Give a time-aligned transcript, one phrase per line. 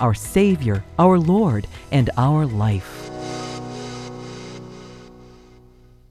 [0.00, 3.10] our Savior, our Lord, and our life.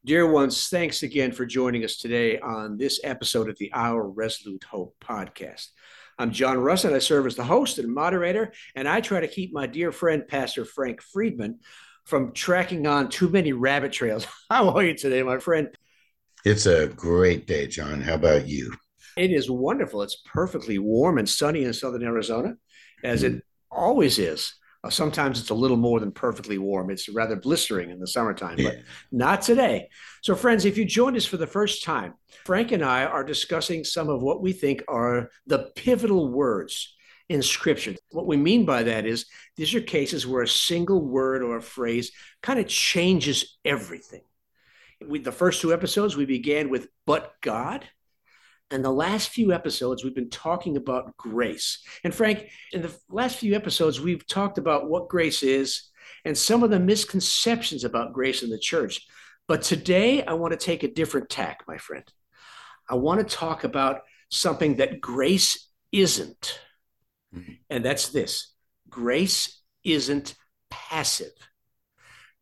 [0.08, 4.64] Dear ones, thanks again for joining us today on this episode of the Our Resolute
[4.64, 5.68] Hope podcast.
[6.18, 9.28] I'm John Russ, and I serve as the host and moderator, and I try to
[9.28, 11.60] keep my dear friend, Pastor Frank Friedman,
[12.06, 14.26] from tracking on too many rabbit trails.
[14.50, 15.76] How are you today, my friend?
[16.46, 18.02] It's a great day, John.
[18.02, 18.74] How about you?
[19.18, 20.04] It is wonderful.
[20.04, 22.56] It's perfectly warm and sunny in southern Arizona,
[23.04, 24.54] as it always is.
[24.84, 26.92] Uh, sometimes it's a little more than perfectly warm.
[26.92, 28.78] It's rather blistering in the summertime, but
[29.12, 29.90] not today.
[30.22, 32.14] So, friends, if you joined us for the first time,
[32.46, 36.96] Frank and I are discussing some of what we think are the pivotal words
[37.30, 37.96] in Scripture.
[38.12, 39.26] What we mean by that is
[39.56, 44.22] these are cases where a single word or a phrase kind of changes everything.
[45.06, 47.88] We, the first two episodes, we began with but God.
[48.70, 51.80] And the last few episodes, we've been talking about grace.
[52.04, 55.90] And Frank, in the last few episodes, we've talked about what grace is
[56.26, 59.08] and some of the misconceptions about grace in the church.
[59.48, 62.04] But today, I want to take a different tack, my friend.
[62.90, 66.60] I want to talk about something that grace isn't.
[67.34, 67.54] Mm-hmm.
[67.70, 68.54] And that's this
[68.90, 70.36] grace isn't
[70.70, 71.32] passive.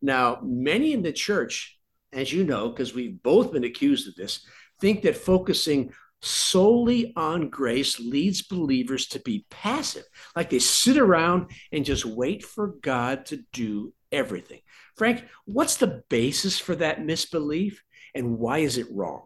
[0.02, 1.78] Now, many in the church,
[2.12, 4.44] as you know, because we've both been accused of this,
[4.80, 5.92] think that focusing
[6.26, 12.44] solely on grace leads believers to be passive, like they sit around and just wait
[12.44, 14.60] for God to do everything.
[14.96, 17.82] Frank, what's the basis for that misbelief
[18.14, 19.22] and why is it wrong?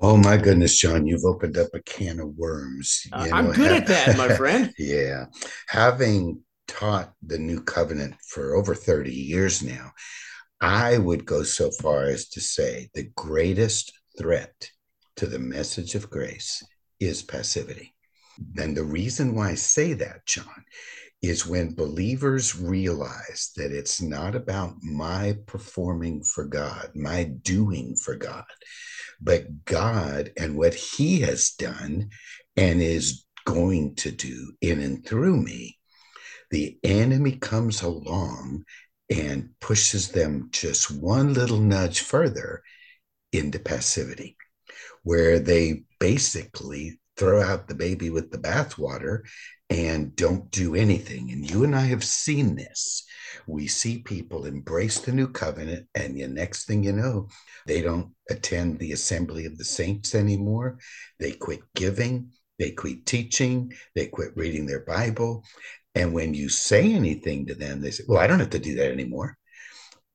[0.00, 3.06] Oh my goodness, John, you've opened up a can of worms.
[3.12, 4.72] Uh, I'm good at that, my friend.
[4.78, 5.26] yeah.
[5.68, 9.92] Having taught the new covenant for over 30 years now,
[10.60, 14.70] I would go so far as to say the greatest threat
[15.16, 16.62] to the message of grace
[17.00, 17.94] is passivity.
[18.56, 20.64] And the reason why I say that, John,
[21.22, 28.16] is when believers realize that it's not about my performing for God, my doing for
[28.16, 28.44] God,
[29.20, 32.10] but God and what He has done
[32.56, 35.78] and is going to do in and through me.
[36.50, 38.64] The enemy comes along
[39.10, 42.62] and pushes them just one little nudge further
[43.32, 44.36] into passivity
[45.02, 49.20] where they basically throw out the baby with the bathwater
[49.70, 51.30] and don't do anything.
[51.32, 53.04] And you and I have seen this.
[53.46, 57.28] We see people embrace the new covenant, and the next thing you know,
[57.66, 60.78] they don't attend the assembly of the saints anymore.
[61.18, 65.44] They quit giving, they quit teaching, they quit reading their Bible.
[65.94, 68.76] And when you say anything to them, they say, Well, I don't have to do
[68.76, 69.36] that anymore.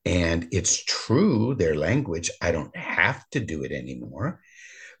[0.04, 4.40] And it's true, their language, I don't have to do it anymore.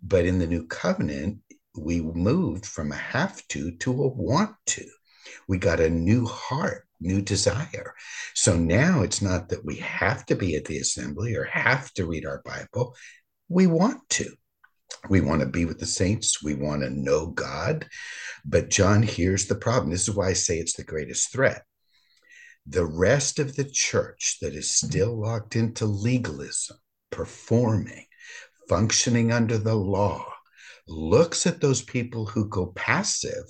[0.02, 1.38] But in the new covenant,
[1.76, 4.84] we moved from a have to to a want to.
[5.48, 7.94] We got a new heart, new desire.
[8.34, 12.06] So now it's not that we have to be at the assembly or have to
[12.06, 12.96] read our Bible.
[13.48, 14.32] We want to.
[15.08, 16.42] We want to be with the saints.
[16.42, 17.86] We want to know God.
[18.44, 19.90] But, John, here's the problem.
[19.90, 21.62] This is why I say it's the greatest threat.
[22.66, 26.76] The rest of the church that is still locked into legalism,
[27.10, 28.04] performing,
[28.70, 30.24] functioning under the law,
[30.86, 33.44] looks at those people who go passive.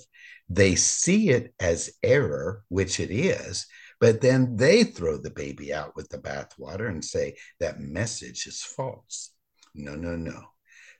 [0.49, 3.67] They see it as error, which it is,
[3.99, 8.63] but then they throw the baby out with the bathwater and say that message is
[8.63, 9.31] false.
[9.75, 10.41] No, no, no.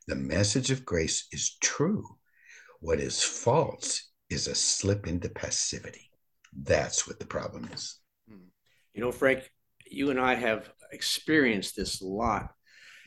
[0.07, 2.05] The message of grace is true.
[2.79, 6.11] What is false is a slip into passivity.
[6.55, 7.97] That's what the problem is.
[8.29, 8.49] Hmm.
[8.93, 9.49] You know, Frank,
[9.89, 12.51] you and I have experienced this a lot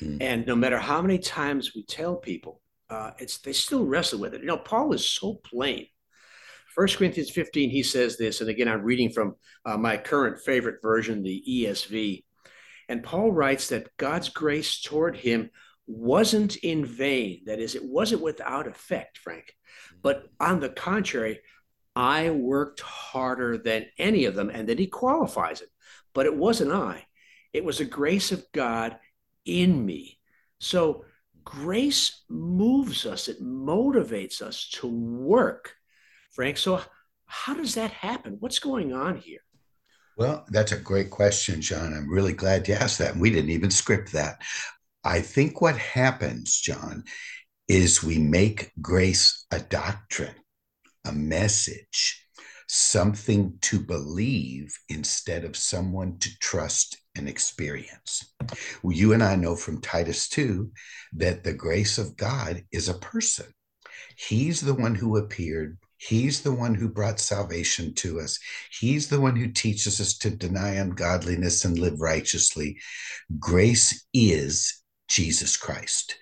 [0.00, 0.19] Mm.
[0.20, 2.61] And no matter how many times we tell people,
[2.91, 4.41] uh, it's they still wrestle with it.
[4.41, 5.87] You know, Paul is so plain.
[6.75, 10.82] First Corinthians 15, he says this, and again, I'm reading from uh, my current favorite
[10.82, 12.25] version, the ESV.
[12.88, 15.50] And Paul writes that God's grace toward him
[15.87, 17.43] wasn't in vain.
[17.47, 19.55] That is, it wasn't without effect, Frank.
[20.02, 21.40] But on the contrary,
[21.94, 24.50] I worked harder than any of them.
[24.50, 25.69] And then he qualifies it.
[26.12, 27.06] But it wasn't I,
[27.52, 28.97] it was a grace of God
[29.44, 30.19] in me.
[30.58, 31.05] So
[31.44, 35.75] grace moves us, it motivates us to work.
[36.32, 36.81] Frank, so
[37.26, 38.37] How does that happen?
[38.41, 39.41] What's going on here?
[40.17, 41.93] Well, that's a great question, John.
[41.93, 43.17] I'm really glad you asked that.
[43.17, 44.41] We didn't even script that.
[45.02, 47.05] I think what happens, John,
[47.69, 50.37] is we make grace a doctrine,
[51.05, 52.25] a message,
[52.69, 58.32] something to believe instead of someone to trust and experience.
[58.82, 60.70] Well, you and I know from Titus 2
[61.14, 63.46] that the grace of God is a person.
[64.16, 65.78] He's the one who appeared.
[65.96, 68.38] He's the one who brought salvation to us.
[68.70, 72.78] He's the one who teaches us to deny ungodliness and live righteously.
[73.38, 76.16] Grace is Jesus Christ.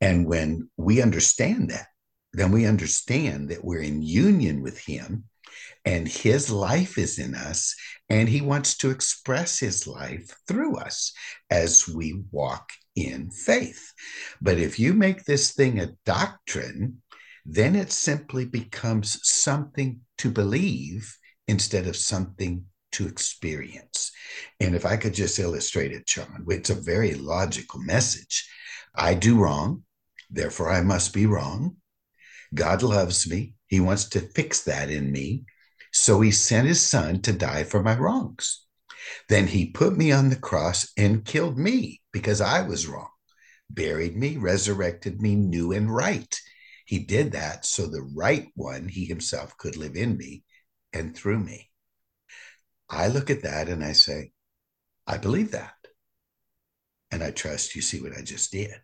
[0.00, 1.86] And when we understand that,
[2.32, 5.24] then we understand that we're in union with Him
[5.84, 7.74] and His life is in us,
[8.08, 11.12] and He wants to express His life through us
[11.50, 13.92] as we walk in faith.
[14.40, 17.02] But if you make this thing a doctrine,
[17.44, 21.16] then it simply becomes something to believe
[21.46, 24.12] instead of something to experience.
[24.60, 28.48] And if I could just illustrate it, John, it's a very logical message.
[28.94, 29.82] I do wrong,
[30.30, 31.76] therefore I must be wrong.
[32.54, 33.54] God loves me.
[33.66, 35.44] He wants to fix that in me.
[35.96, 38.66] So he sent his son to die for my wrongs.
[39.28, 43.10] Then he put me on the cross and killed me because I was wrong,
[43.70, 46.36] buried me, resurrected me new and right.
[46.84, 50.42] He did that so the right one, he himself, could live in me
[50.92, 51.70] and through me.
[52.90, 54.32] I look at that and I say,
[55.06, 55.74] I believe that.
[57.12, 58.74] And I trust you see what I just did.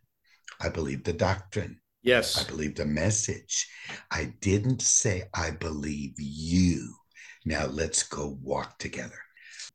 [0.60, 1.80] I believe the doctrine.
[2.02, 2.38] Yes.
[2.38, 3.68] I believe the message.
[4.12, 6.94] I didn't say, I believe you.
[7.44, 9.18] Now let's go walk together.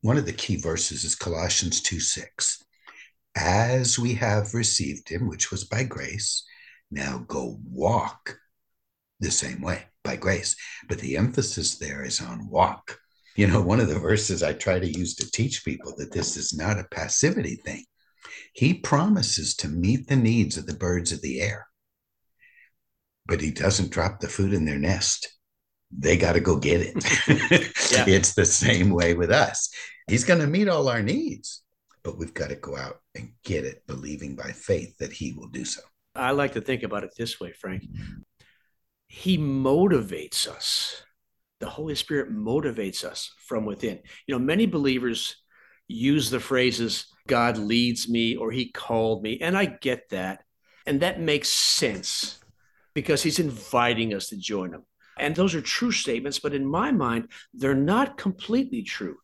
[0.01, 2.63] One of the key verses is Colossians 2 6.
[3.35, 6.43] As we have received him, which was by grace,
[6.91, 8.37] now go walk
[9.19, 10.55] the same way by grace.
[10.87, 12.99] But the emphasis there is on walk.
[13.35, 16.37] You know, one of the verses I try to use to teach people that this
[16.37, 17.83] is not a passivity thing.
[18.53, 21.67] He promises to meet the needs of the birds of the air,
[23.25, 25.34] but he doesn't drop the food in their nest.
[25.97, 26.95] They got to go get it.
[27.91, 28.05] yeah.
[28.07, 29.69] It's the same way with us.
[30.07, 31.63] He's going to meet all our needs,
[32.03, 35.47] but we've got to go out and get it, believing by faith that he will
[35.47, 35.81] do so.
[36.15, 37.83] I like to think about it this way, Frank.
[39.07, 41.03] He motivates us.
[41.59, 43.99] The Holy Spirit motivates us from within.
[44.27, 45.37] You know, many believers
[45.87, 49.39] use the phrases, God leads me or he called me.
[49.41, 50.43] And I get that.
[50.85, 52.39] And that makes sense
[52.93, 54.83] because he's inviting us to join him.
[55.17, 59.17] And those are true statements, but in my mind, they're not completely true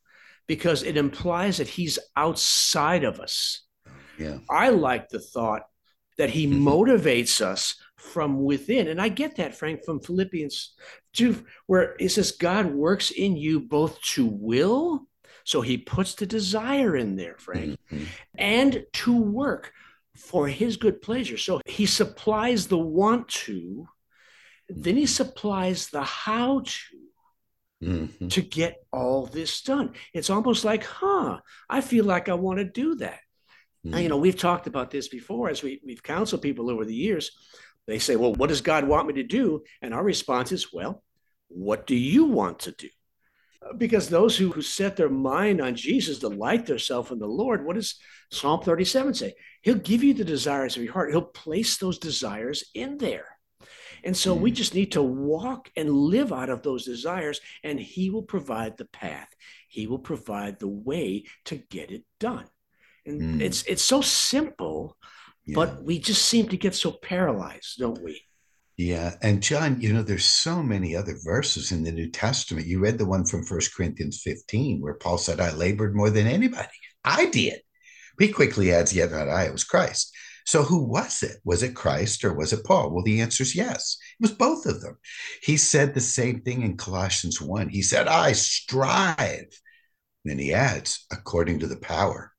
[0.47, 3.61] because it implies that he's outside of us.
[4.17, 4.39] Yeah.
[4.49, 5.63] I like the thought
[6.17, 6.67] that he mm-hmm.
[6.67, 8.88] motivates us from within.
[8.88, 10.73] And I get that, Frank, from Philippians
[11.13, 15.07] 2, where it says, God works in you both to will.
[15.43, 18.03] So he puts the desire in there, Frank, mm-hmm.
[18.38, 19.71] and to work
[20.15, 21.38] for his good pleasure.
[21.38, 23.88] So he supplies the want to,
[24.75, 26.79] then he supplies the how to.
[27.83, 28.27] Mm-hmm.
[28.27, 29.95] To get all this done.
[30.13, 33.21] It's almost like, huh, I feel like I want to do that.
[33.83, 33.94] Mm-hmm.
[33.95, 36.94] And, you know, we've talked about this before as we, we've counseled people over the
[36.94, 37.31] years.
[37.88, 39.63] They say, well, what does God want me to do?
[39.81, 41.03] And our response is, well,
[41.47, 42.89] what do you want to do?
[43.77, 47.65] Because those who, who set their mind on Jesus delight themselves in the Lord.
[47.65, 48.00] What does
[48.31, 49.34] Psalm 37 say?
[49.62, 51.12] He'll give you the desires of your heart.
[51.12, 53.25] He'll place those desires in there.
[54.03, 54.43] And so mm-hmm.
[54.43, 58.77] we just need to walk and live out of those desires, and He will provide
[58.77, 59.29] the path.
[59.67, 62.46] He will provide the way to get it done.
[63.05, 63.41] And mm.
[63.41, 64.98] it's it's so simple,
[65.46, 65.55] yeah.
[65.55, 68.22] but we just seem to get so paralyzed, don't we?
[68.77, 69.15] Yeah.
[69.22, 72.65] And John, you know, there's so many other verses in the New Testament.
[72.65, 76.25] You read the one from First Corinthians 15, where Paul said, I labored more than
[76.25, 76.67] anybody.
[77.03, 77.62] I did.
[78.20, 80.12] He quickly adds, Yet not I, it was Christ.
[80.45, 81.38] So who was it?
[81.43, 82.91] Was it Christ or was it Paul?
[82.91, 83.98] Well, the answer is yes.
[84.19, 84.98] It was both of them.
[85.41, 87.69] He said the same thing in Colossians 1.
[87.69, 89.48] He said, I strive.
[90.25, 92.31] Then he adds, according to the power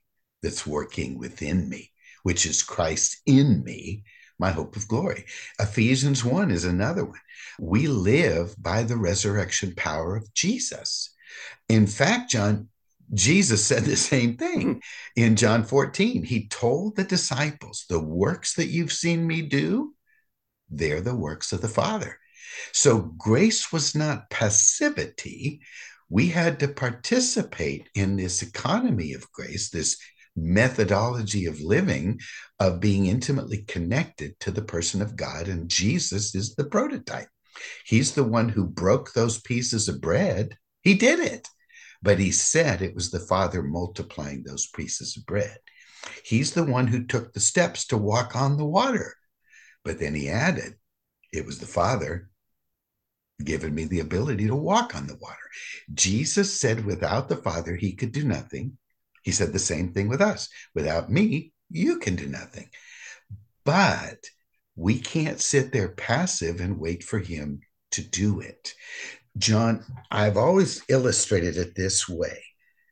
[0.43, 1.91] that's working within me,
[2.23, 4.05] which is Christ in me,
[4.39, 5.25] my hope of glory.
[5.61, 7.21] Ephesians 1 is another one.
[7.61, 11.15] We live by the resurrection power of Jesus.
[11.69, 12.69] In fact, John,
[13.15, 14.83] Jesus said the same thing
[15.17, 16.25] in John 14.
[16.25, 19.95] He told the disciples, The works that you've seen me do,
[20.71, 22.19] they're the works of the Father.
[22.73, 25.61] So grace was not passivity.
[26.09, 29.99] We had to participate in this economy of grace, this
[30.35, 32.19] methodology of living
[32.59, 35.49] of being intimately connected to the person of God.
[35.49, 37.29] And Jesus is the prototype.
[37.85, 40.57] He's the one who broke those pieces of bread.
[40.83, 41.49] He did it.
[42.03, 45.57] But he said it was the Father multiplying those pieces of bread.
[46.25, 49.15] He's the one who took the steps to walk on the water.
[49.85, 50.75] But then he added,
[51.33, 52.29] it was the Father
[53.45, 55.37] given me the ability to walk on the water.
[55.93, 58.79] Jesus said without the Father, he could do nothing.
[59.23, 60.49] He said the same thing with us.
[60.75, 62.69] Without me, you can do nothing.
[63.65, 64.19] But
[64.75, 67.61] we can't sit there passive and wait for him
[67.93, 68.75] to do it.
[69.39, 72.43] John, I've always illustrated it this way.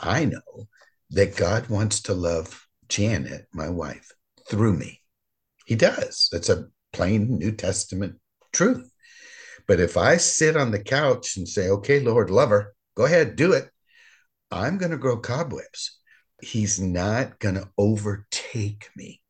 [0.00, 0.68] I know
[1.10, 4.10] that God wants to love Janet, my wife,
[4.48, 5.00] through me.
[5.66, 6.28] He does.
[6.32, 8.16] That's a plain New Testament
[8.52, 8.90] truth.
[9.66, 13.36] But if I sit on the couch and say, okay, Lord, love her, go ahead,
[13.36, 13.70] do it,
[14.50, 15.98] I'm going to grow cobwebs.
[16.42, 19.20] He's not going to overtake me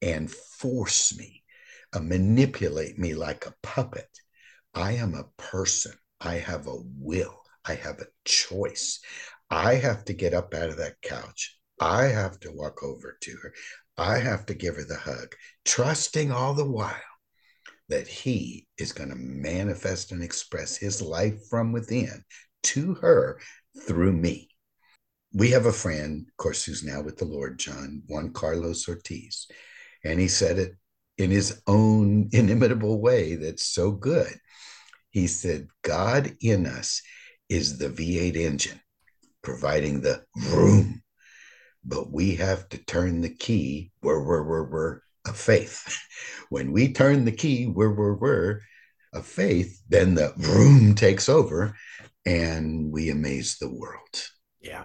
[0.00, 1.44] and force me,
[1.92, 4.08] uh, manipulate me like a puppet.
[4.74, 5.92] I am a person.
[6.24, 7.42] I have a will.
[7.64, 9.00] I have a choice.
[9.50, 11.58] I have to get up out of that couch.
[11.80, 13.52] I have to walk over to her.
[13.96, 16.94] I have to give her the hug, trusting all the while
[17.88, 22.24] that he is going to manifest and express his life from within
[22.62, 23.38] to her
[23.86, 24.48] through me.
[25.34, 29.46] We have a friend, of course, who's now with the Lord, John, Juan Carlos Ortiz,
[30.04, 30.72] and he said it
[31.18, 34.34] in his own inimitable way that's so good.
[35.12, 37.02] He said, God in us
[37.48, 38.80] is the V8 engine,
[39.42, 41.02] providing the room,
[41.84, 45.98] but we have to turn the key where we're, we're, we're of faith.
[46.50, 48.60] When we turn the key where we're, we're
[49.14, 51.74] of faith, then the room takes over
[52.26, 54.28] and we amaze the world.
[54.60, 54.84] Yeah.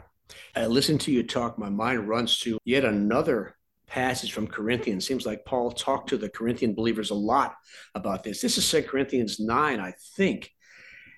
[0.55, 3.56] I listen to you talk, my mind runs to yet another
[3.87, 5.05] passage from Corinthians.
[5.07, 7.55] Seems like Paul talked to the Corinthian believers a lot
[7.95, 8.41] about this.
[8.41, 10.51] This is 2 Corinthians 9, I think,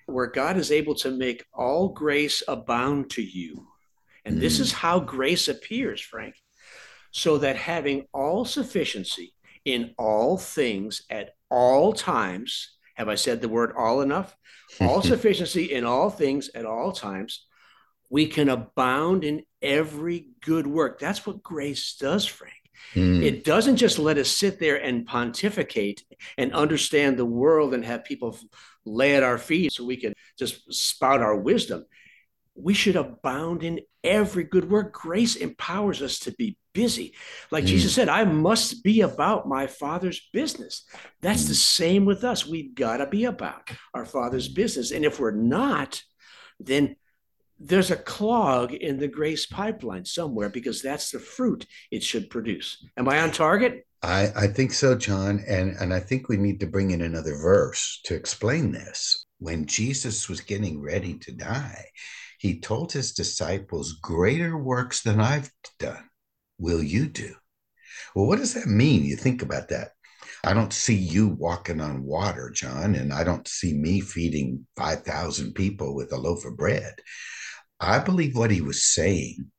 [0.06, 3.66] where God is able to make all grace abound to you.
[4.24, 4.40] And mm.
[4.40, 6.34] this is how grace appears, Frank
[7.10, 9.34] so that having all sufficiency
[9.64, 14.36] in all things at all times, have I said the word all enough?
[14.80, 17.46] All sufficiency in all things at all times,
[18.08, 20.98] we can abound in every good work.
[20.98, 22.54] That's what grace does, Frank.
[22.94, 23.22] Mm.
[23.22, 26.02] It doesn't just let us sit there and pontificate
[26.36, 28.36] and understand the world and have people
[28.84, 31.84] lay at our feet so we can just spout our wisdom.
[32.54, 34.92] We should abound in every good work.
[34.92, 37.14] Grace empowers us to be busy.
[37.50, 37.68] Like mm.
[37.68, 40.84] Jesus said, I must be about my Father's business.
[41.20, 41.48] That's mm.
[41.48, 42.46] the same with us.
[42.46, 44.90] We've got to be about our Father's business.
[44.90, 46.02] And if we're not,
[46.58, 46.96] then
[47.60, 52.84] there's a clog in the grace pipeline somewhere because that's the fruit it should produce.
[52.96, 53.86] Am I on target?
[54.02, 55.44] I, I think so, John.
[55.46, 59.26] And, and I think we need to bring in another verse to explain this.
[59.38, 61.84] When Jesus was getting ready to die,
[62.38, 66.08] he told his disciples, Greater works than I've done
[66.58, 67.34] will you do?
[68.14, 69.04] Well, what does that mean?
[69.04, 69.90] You think about that.
[70.44, 75.54] I don't see you walking on water, John, and I don't see me feeding 5,000
[75.54, 76.94] people with a loaf of bread.
[77.80, 79.50] I believe what he was saying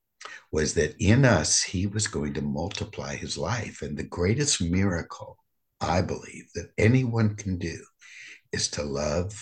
[0.52, 3.82] was that in us, he was going to multiply his life.
[3.82, 5.38] And the greatest miracle,
[5.80, 7.78] I believe, that anyone can do
[8.52, 9.34] is to love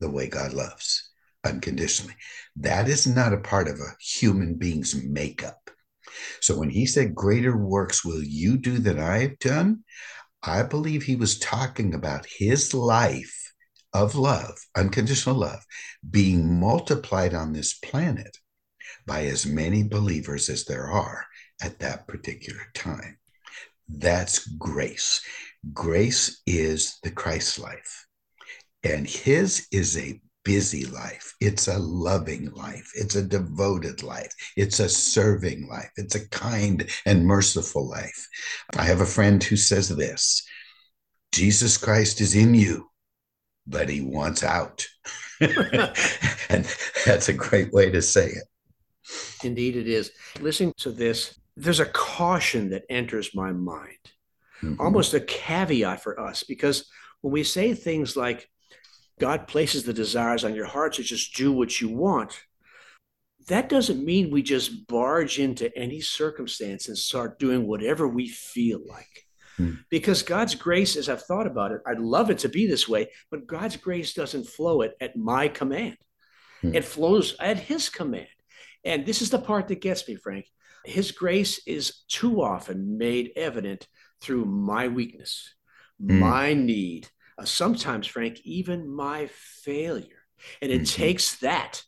[0.00, 1.10] the way God loves
[1.44, 2.16] unconditionally.
[2.56, 5.70] That is not a part of a human being's makeup.
[6.40, 9.84] So when he said, Greater works will you do than I have done,
[10.42, 13.41] I believe he was talking about his life
[13.94, 15.64] of love, unconditional love,
[16.08, 18.38] being multiplied on this planet
[19.06, 21.24] by as many believers as there are
[21.62, 23.18] at that particular time.
[23.88, 25.20] That's grace.
[25.72, 28.06] Grace is the Christ life.
[28.84, 31.34] And his is a busy life.
[31.40, 32.90] It's a loving life.
[32.94, 34.32] It's a devoted life.
[34.56, 35.90] It's a serving life.
[35.96, 38.26] It's a kind and merciful life.
[38.76, 40.42] I have a friend who says this
[41.32, 42.88] Jesus Christ is in you,
[43.66, 44.86] but he wants out.
[45.40, 46.66] and
[47.04, 48.44] that's a great way to say it.
[49.44, 50.12] Indeed, it is.
[50.40, 53.98] Listening to this, there's a caution that enters my mind,
[54.62, 54.80] mm-hmm.
[54.80, 56.88] almost a caveat for us, because
[57.20, 58.48] when we say things like,
[59.20, 62.40] God places the desires on your heart to just do what you want.
[63.48, 68.80] That doesn't mean we just barge into any circumstance and start doing whatever we feel
[68.84, 69.26] like.
[69.56, 69.74] Hmm.
[69.90, 73.10] Because God's grace, as I've thought about it, I'd love it to be this way,
[73.30, 75.98] but God's grace doesn't flow at, at my command.
[76.60, 76.74] Hmm.
[76.74, 78.28] It flows at His command.
[78.84, 80.46] And this is the part that gets me, Frank.
[80.84, 83.86] His grace is too often made evident
[84.20, 85.54] through my weakness,
[86.00, 86.18] hmm.
[86.18, 90.22] my need, uh, sometimes, Frank, even my failure.
[90.60, 91.02] And it mm-hmm.
[91.02, 91.82] takes that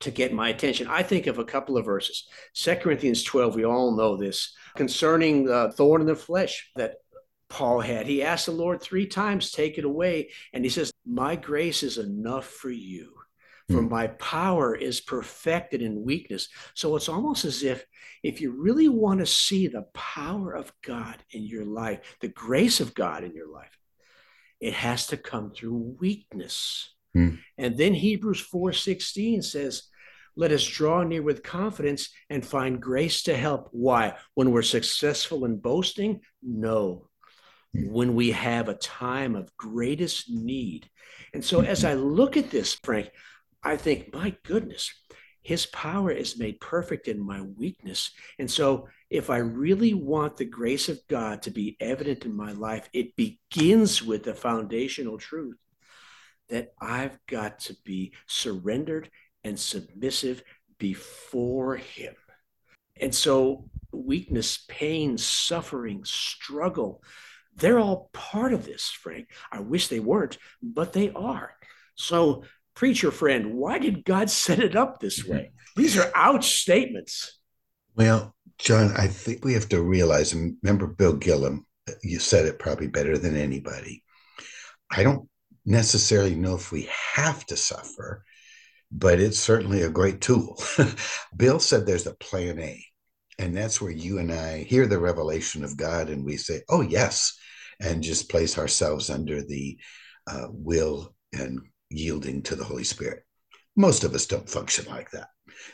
[0.00, 0.86] to get my attention.
[0.88, 2.28] I think of a couple of verses.
[2.54, 6.96] 2 Corinthians 12, we all know this, concerning the thorn in the flesh that
[7.48, 8.06] Paul had.
[8.06, 10.30] He asked the Lord three times, take it away.
[10.52, 13.14] And he says, My grace is enough for you,
[13.68, 13.90] for mm.
[13.90, 16.48] my power is perfected in weakness.
[16.74, 17.84] So it's almost as if
[18.22, 22.80] if you really want to see the power of God in your life, the grace
[22.80, 23.76] of God in your life,
[24.60, 26.94] it has to come through weakness.
[27.16, 27.38] Mm.
[27.56, 29.84] And then Hebrews 4:16 says,
[30.38, 33.68] let us draw near with confidence and find grace to help.
[33.72, 34.16] Why?
[34.34, 36.20] When we're successful in boasting?
[36.42, 37.08] No.
[37.84, 40.88] When we have a time of greatest need.
[41.32, 41.88] And so as mm-hmm.
[41.88, 43.10] I look at this, Frank,
[43.62, 44.92] I think, my goodness,
[45.46, 48.10] his power is made perfect in my weakness.
[48.38, 52.50] And so, if I really want the grace of God to be evident in my
[52.50, 55.56] life, it begins with the foundational truth
[56.48, 59.08] that I've got to be surrendered
[59.44, 60.42] and submissive
[60.78, 62.14] before him.
[63.00, 67.04] And so, weakness, pain, suffering, struggle,
[67.56, 69.28] they're all part of this, Frank.
[69.50, 71.54] I wish they weren't, but they are.
[71.94, 72.44] So,
[72.74, 75.52] preacher friend, why did God set it up this way?
[75.76, 77.38] These are ouch statements.
[77.94, 81.60] Well, John, I think we have to realize, and remember Bill Gillham,
[82.02, 84.02] you said it probably better than anybody.
[84.90, 85.28] I don't
[85.64, 88.24] necessarily know if we have to suffer,
[88.90, 90.60] but it's certainly a great tool.
[91.36, 92.84] Bill said there's a plan A,
[93.38, 96.80] and that's where you and I hear the revelation of God and we say, oh,
[96.80, 97.38] yes,
[97.80, 99.78] and just place ourselves under the
[100.26, 103.22] uh, will and yielding to the Holy Spirit.
[103.76, 105.28] Most of us don't function like that.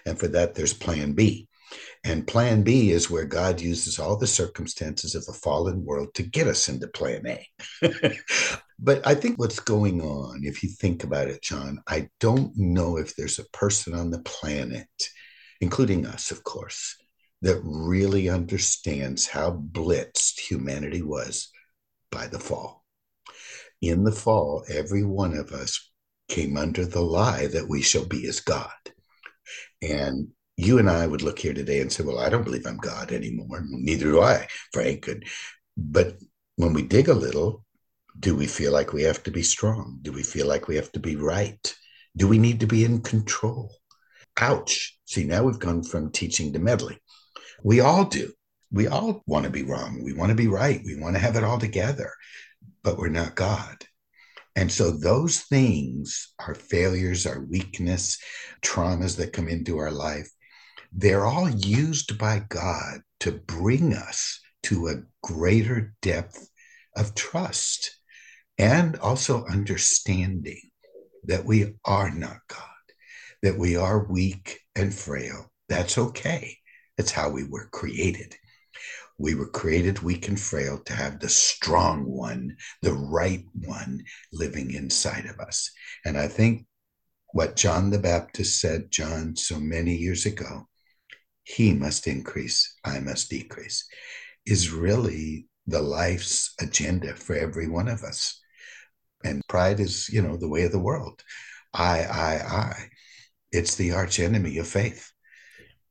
[0.06, 1.49] And for that, there's plan B.
[2.04, 6.23] And plan B is where God uses all the circumstances of the fallen world to
[6.23, 7.47] get us into plan A.
[8.78, 12.99] but I think what's going on, if you think about it, John, I don't know
[12.99, 14.88] if there's a person on the planet,
[15.61, 16.97] including us, of course,
[17.40, 21.51] that really understands how blitzed humanity was
[22.12, 22.84] by the fall.
[23.80, 25.90] In the fall, every one of us
[26.28, 28.70] came under the lie that we shall be as God.
[29.82, 32.76] And you and I would look here today and say, Well, I don't believe I'm
[32.76, 33.64] God anymore.
[33.68, 35.08] Neither do I, Frank.
[35.76, 36.18] But
[36.56, 37.64] when we dig a little,
[38.20, 39.98] do we feel like we have to be strong?
[40.02, 41.75] Do we feel like we have to be right?
[42.16, 43.75] Do we need to be in control?
[44.40, 44.98] Ouch.
[45.06, 46.98] See, now we've gone from teaching to meddling.
[47.64, 48.32] We all do.
[48.73, 50.02] We all want to be wrong.
[50.02, 50.80] We want to be right.
[50.85, 52.13] We want to have it all together,
[52.82, 53.85] but we're not God.
[54.56, 58.19] And so those things, our failures, our weakness,
[58.63, 60.30] traumas that come into our life,
[60.93, 66.49] they're all used by God to bring us to a greater depth
[66.97, 67.97] of trust
[68.58, 70.61] and also understanding
[71.25, 72.58] that we are not God,
[73.43, 75.50] that we are weak and frail.
[75.69, 76.58] That's okay.
[76.97, 78.37] That's how we were created.
[79.18, 84.72] We were created weak and frail to have the strong one, the right one living
[84.72, 85.70] inside of us.
[86.04, 86.66] And I think
[87.32, 90.68] what John the Baptist said, John, so many years ago,
[91.44, 93.86] he must increase, I must decrease,
[94.46, 98.40] is really the life's agenda for every one of us.
[99.25, 101.22] And pride is, you know, the way of the world.
[101.72, 102.88] I, I, I.
[103.52, 105.10] It's the arch enemy of faith.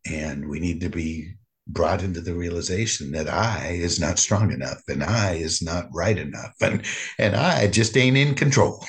[0.05, 1.35] And we need to be
[1.73, 6.17] brought into the realization that I is not strong enough and I is not right
[6.17, 6.85] enough and
[7.17, 8.83] and I just ain't in control.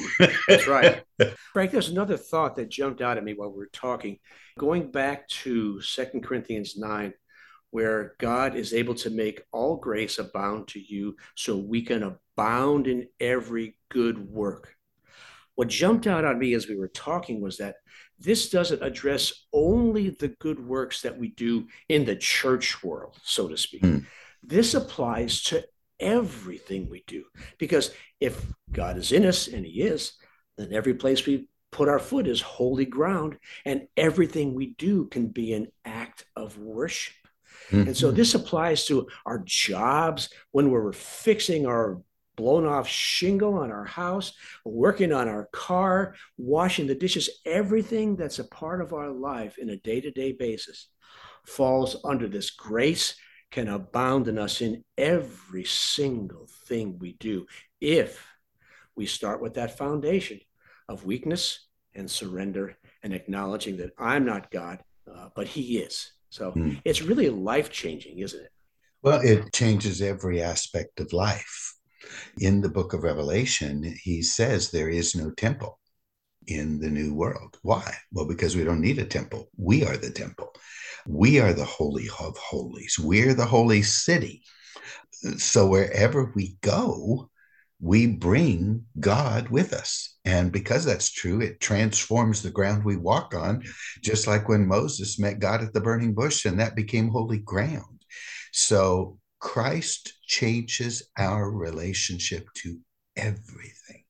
[0.49, 1.03] That's right.
[1.53, 4.19] Frank, there's another thought that jumped out at me while we were talking.
[4.59, 7.15] Going back to Second Corinthians 9,
[7.71, 12.87] where God is able to make all grace abound to you so we can abound
[12.87, 14.75] in every good work.
[15.55, 17.77] What jumped out at me as we were talking was that
[18.23, 23.49] this doesn't address only the good works that we do in the church world, so
[23.49, 23.83] to speak.
[23.83, 24.07] Mm.
[24.43, 25.65] This applies to
[26.01, 27.25] everything we do.
[27.59, 30.13] Because if God is in us, and He is,
[30.57, 35.29] then every place we put our foot is holy ground, and everything we do can
[35.29, 37.15] be an act of worship.
[37.71, 37.89] Mm-hmm.
[37.89, 42.03] And so this applies to our jobs when we're fixing our
[42.37, 44.33] blown off shingle on our house,
[44.65, 49.71] working on our car, washing the dishes, everything that's a part of our life in
[49.71, 50.89] a day to day basis
[51.47, 53.17] falls under this grace
[53.51, 57.47] can abound in us in every single thing we do
[57.81, 58.27] if
[58.97, 60.41] we start with that foundation
[60.89, 66.13] of weakness and surrender and acknowledging that I'm not God, uh, but He is.
[66.31, 66.81] So mm.
[66.85, 68.51] it's really life changing, isn't it?
[69.03, 71.72] Well, it changes every aspect of life
[72.39, 75.79] In the book of Revelation, he says there is no temple
[76.47, 77.59] in the new world.
[77.63, 77.95] Why?
[78.13, 79.49] Well, because we don't need a temple.
[79.57, 80.53] We are the temple.
[81.07, 82.99] We are the holy of holies.
[82.99, 84.43] We're the holy city.
[85.37, 87.31] So wherever we go,
[87.81, 90.17] we bring God with us.
[90.25, 93.65] And because that's true, it transforms the ground we walk on,
[94.03, 98.05] just like when Moses met God at the burning bush and that became holy ground.
[98.53, 102.79] So Christ changes our relationship to
[103.17, 104.05] everything.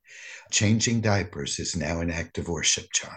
[0.50, 3.16] Changing diapers is now an act of worship, John.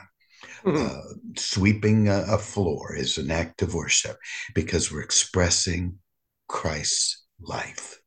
[0.64, 0.86] Mm-hmm.
[0.86, 4.18] Uh, sweeping a, a floor is an act of worship
[4.56, 6.00] because we're expressing
[6.48, 8.00] Christ's life.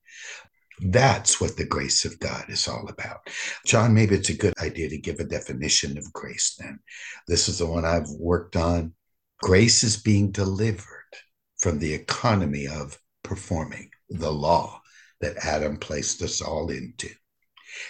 [0.80, 3.28] That's what the grace of God is all about.
[3.66, 6.78] John, maybe it's a good idea to give a definition of grace then.
[7.26, 8.94] This is the one I've worked on.
[9.42, 10.84] Grace is being delivered
[11.58, 14.80] from the economy of performing the law
[15.20, 17.08] that Adam placed us all into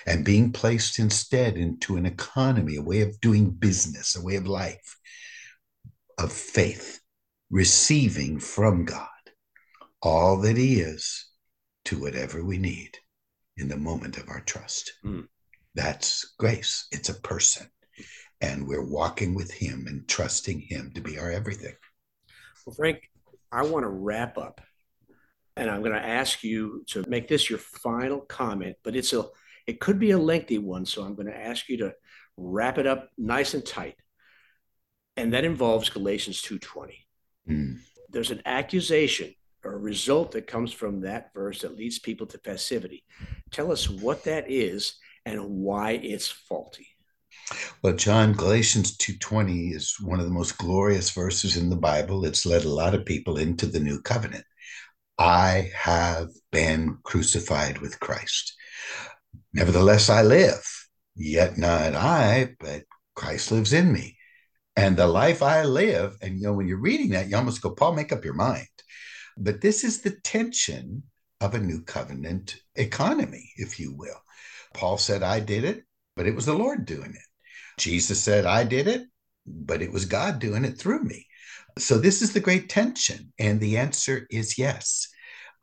[0.07, 4.47] and being placed instead into an economy, a way of doing business, a way of
[4.47, 4.97] life,
[6.19, 7.01] of faith,
[7.51, 9.09] receiving from God
[10.03, 11.27] all that He is
[11.87, 12.91] to whatever we need
[13.57, 14.93] in the moment of our trust.
[15.05, 15.27] Mm.
[15.75, 16.87] That's grace.
[16.93, 17.69] It's a person.
[18.41, 21.75] And we're walking with Him and trusting Him to be our everything.
[22.67, 22.99] Well, Frank,
[23.51, 24.61] I want to wrap up.
[25.59, 29.25] And I'm going to ask you to make this your final comment, but it's a
[29.67, 30.87] it could be a lengthy one.
[30.87, 31.93] So I'm going to ask you to
[32.37, 33.97] wrap it up nice and tight.
[35.17, 36.93] And that involves Galatians 2:20.
[37.51, 37.79] Mm.
[38.09, 42.39] There's an accusation or a result that comes from that verse that leads people to
[42.39, 43.05] passivity.
[43.51, 44.95] Tell us what that is
[45.27, 46.87] and why it's faulty.
[47.83, 52.25] Well, John, Galatians 2:20 is one of the most glorious verses in the Bible.
[52.25, 54.45] It's led a lot of people into the new covenant.
[55.19, 58.55] I have been crucified with Christ.
[59.53, 60.65] Nevertheless, I live,
[61.17, 64.17] yet not I, but Christ lives in me.
[64.77, 67.71] And the life I live, and you know, when you're reading that, you almost go,
[67.71, 68.69] Paul, make up your mind.
[69.37, 71.03] But this is the tension
[71.41, 74.21] of a new covenant economy, if you will.
[74.75, 75.83] Paul said, I did it,
[76.17, 77.81] but it was the Lord doing it.
[77.81, 79.03] Jesus said, I did it,
[79.47, 81.27] but it was God doing it through me.
[81.79, 83.33] So this is the great tension.
[83.39, 85.09] And the answer is yes.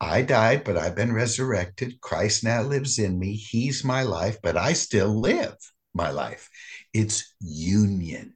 [0.00, 2.00] I died, but I've been resurrected.
[2.00, 3.34] Christ now lives in me.
[3.34, 5.56] He's my life, but I still live
[5.94, 6.48] my life.
[6.92, 8.34] It's union.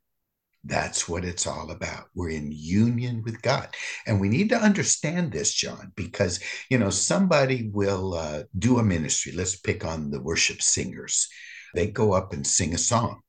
[0.65, 2.05] That's what it's all about.
[2.15, 3.69] We're in union with God.
[4.07, 8.83] And we need to understand this, John, because, you know, somebody will uh, do a
[8.83, 9.33] ministry.
[9.33, 11.29] Let's pick on the worship singers.
[11.75, 13.21] They go up and sing a song.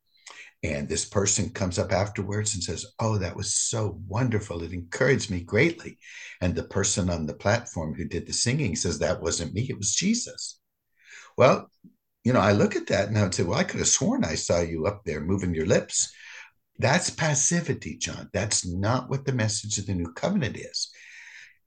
[0.64, 4.64] And this person comes up afterwards and says, Oh, that was so wonderful.
[4.64, 5.98] It encouraged me greatly.
[6.40, 9.78] And the person on the platform who did the singing says, That wasn't me, it
[9.78, 10.60] was Jesus.
[11.36, 11.70] Well,
[12.24, 14.24] you know, I look at that and I would say, Well, I could have sworn
[14.24, 16.14] I saw you up there moving your lips
[16.82, 18.30] that's passivity, John.
[18.34, 20.90] That's not what the message of the new covenant is.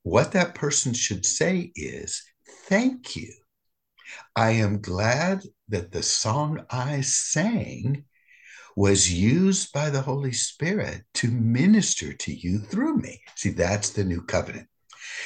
[0.03, 2.21] What that person should say is,
[2.67, 3.33] Thank you.
[4.35, 8.05] I am glad that the song I sang
[8.77, 13.23] was used by the Holy Spirit to minister to you through me.
[13.37, 14.69] See, that's the new covenant.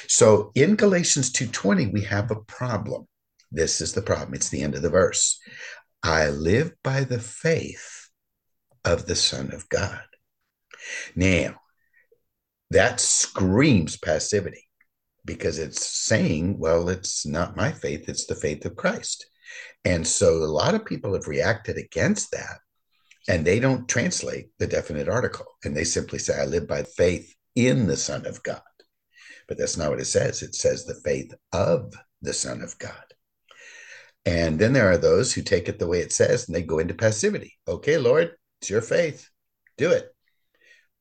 [0.06, 3.06] So in Galatians 2:20 we have a problem.
[3.50, 4.34] This is the problem.
[4.34, 5.40] It's the end of the verse.
[6.02, 8.10] I live by the faith
[8.84, 10.02] of the Son of God.
[11.16, 11.60] Now,
[12.70, 14.68] that screams passivity
[15.24, 19.26] because it's saying, well, it's not my faith, it's the faith of Christ.
[19.84, 22.58] And so a lot of people have reacted against that
[23.28, 27.34] and they don't translate the definite article and they simply say, I live by faith
[27.54, 28.62] in the Son of God.
[29.46, 30.42] But that's not what it says.
[30.42, 33.04] It says the faith of the Son of God.
[34.24, 36.78] And then there are those who take it the way it says and they go
[36.78, 37.58] into passivity.
[37.68, 39.28] Okay, Lord, it's your faith.
[39.76, 40.08] Do it.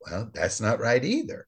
[0.01, 1.47] Well, that's not right either.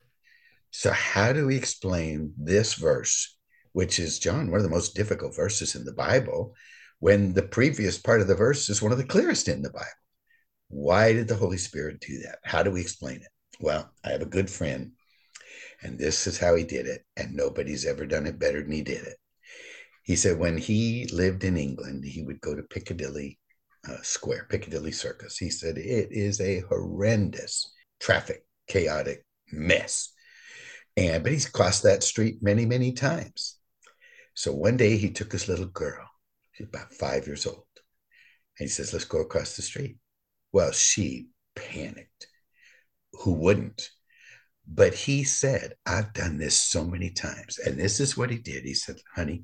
[0.72, 3.38] So, how do we explain this verse,
[3.74, 6.54] which is, John, one of the most difficult verses in the Bible,
[7.00, 9.86] when the previous part of the verse is one of the clearest in the Bible?
[10.70, 12.40] Why did the Holy Spirit do that?
[12.44, 13.32] How do we explain it?
[13.60, 14.94] Well, I have a good friend,
[15.82, 18.82] and this is how he did it, and nobody's ever done it better than he
[18.82, 19.18] did it.
[20.04, 23.40] He said when he lived in England, he would go to Piccadilly
[23.88, 25.38] uh, Square, Piccadilly Circus.
[25.38, 30.12] He said it is a horrendous traffic, chaotic mess.
[30.98, 33.58] And but he's crossed that street many, many times.
[34.34, 36.08] So one day he took his little girl,
[36.54, 37.66] she's about five years old,
[38.58, 39.98] and he says, Let's go across the street.
[40.52, 42.28] Well, she panicked.
[43.14, 43.90] Who wouldn't?
[44.68, 47.58] But he said, I've done this so many times.
[47.58, 48.64] And this is what he did.
[48.64, 49.44] He said, Honey,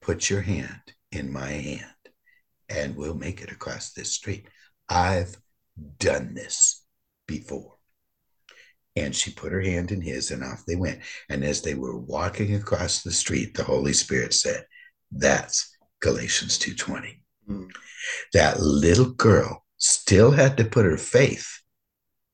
[0.00, 1.84] put your hand in my hand
[2.68, 4.46] and we'll make it across this street.
[4.88, 5.36] I've
[5.98, 6.84] done this
[7.26, 7.74] before.
[8.96, 11.00] And she put her hand in his and off they went.
[11.28, 14.64] And as they were walking across the street, the Holy Spirit said,
[15.10, 17.20] That's Galatians 2:20.
[17.48, 17.70] Mm.
[18.32, 21.60] That little girl still had to put her faith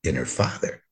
[0.02, 0.83] in her father.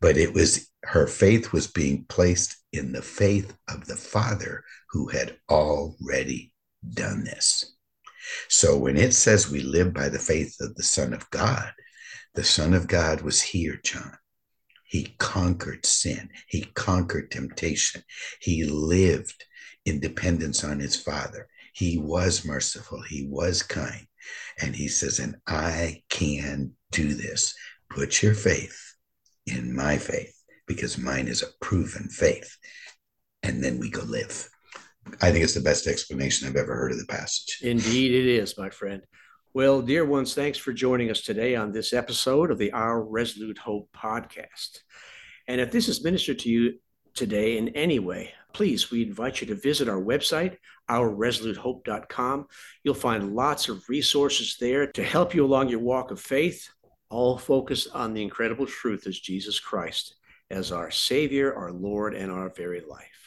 [0.00, 5.08] But it was her faith was being placed in the faith of the father who
[5.08, 6.52] had already
[6.92, 7.74] done this.
[8.48, 11.72] So when it says we live by the faith of the Son of God,
[12.34, 14.16] the Son of God was here, John.
[14.86, 16.30] He conquered sin.
[16.48, 18.02] He conquered temptation.
[18.40, 19.44] He lived
[19.84, 21.48] in dependence on his Father.
[21.72, 23.02] He was merciful.
[23.02, 24.06] He was kind.
[24.60, 27.54] And he says, and I can do this.
[27.90, 28.94] Put your faith
[29.46, 30.34] in my faith
[30.66, 32.56] because mine is a proven faith.
[33.42, 34.48] And then we go live.
[35.20, 37.58] I think it's the best explanation I've ever heard of the passage.
[37.62, 39.02] Indeed, it is, my friend.
[39.52, 43.58] Well, dear ones, thanks for joining us today on this episode of the Our Resolute
[43.58, 44.78] Hope podcast.
[45.46, 46.80] And if this is ministered to you
[47.14, 50.56] today in any way, please, we invite you to visit our website,
[50.90, 52.46] ourresolutehope.com.
[52.82, 56.68] You'll find lots of resources there to help you along your walk of faith,
[57.10, 60.16] all focused on the incredible truth as Jesus Christ
[60.50, 63.24] as our Savior, our Lord, and our very life.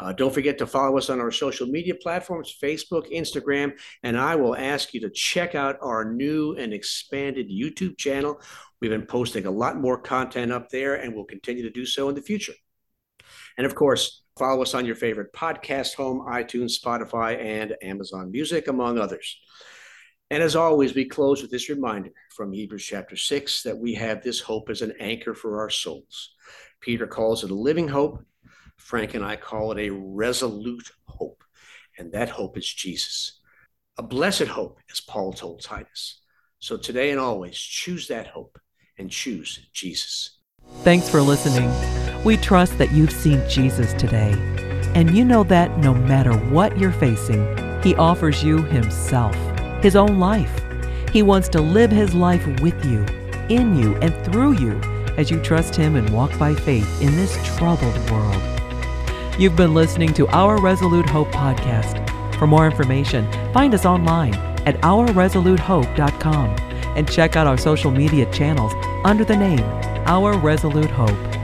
[0.00, 3.72] Uh, don't forget to follow us on our social media platforms Facebook, Instagram,
[4.04, 8.40] and I will ask you to check out our new and expanded YouTube channel.
[8.80, 12.08] We've been posting a lot more content up there and we'll continue to do so
[12.08, 12.52] in the future.
[13.56, 18.68] And of course, follow us on your favorite podcast home, iTunes, Spotify, and Amazon Music,
[18.68, 19.38] among others.
[20.30, 24.22] And as always, we close with this reminder from Hebrews chapter 6 that we have
[24.22, 26.34] this hope as an anchor for our souls.
[26.80, 28.22] Peter calls it a living hope,
[28.76, 31.42] Frank and I call it a resolute hope,
[31.98, 33.40] and that hope is Jesus.
[33.96, 36.20] A blessed hope, as Paul told Titus.
[36.60, 38.58] So today and always, choose that hope
[38.98, 40.38] and choose Jesus.
[40.82, 42.07] Thanks for listening.
[42.24, 44.32] We trust that you've seen Jesus today,
[44.94, 47.46] and you know that no matter what you're facing,
[47.82, 49.36] He offers you Himself,
[49.82, 50.50] His own life.
[51.12, 53.04] He wants to live His life with you,
[53.48, 54.80] in you, and through you
[55.16, 58.42] as you trust Him and walk by faith in this troubled world.
[59.38, 62.04] You've been listening to Our Resolute Hope podcast.
[62.36, 64.34] For more information, find us online
[64.66, 66.56] at ourresolutehope.com
[66.96, 68.72] and check out our social media channels
[69.04, 69.62] under the name
[70.06, 71.37] Our Resolute Hope.